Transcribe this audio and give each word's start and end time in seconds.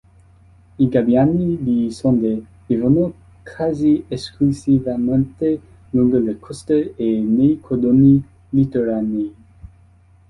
I 0.83 0.87
gabbiani 0.89 1.57
di 1.61 1.91
Saunders 1.91 2.43
vivono 2.65 3.13
quasi 3.43 4.03
esclusivamente 4.07 5.61
lungo 5.91 6.17
le 6.17 6.39
coste 6.39 6.95
e 6.95 7.19
nei 7.19 7.59
cordoni 7.59 8.15
litoranei. 8.49 9.35